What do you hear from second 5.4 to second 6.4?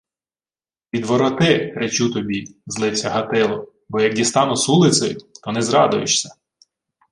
то не зрадуєшся.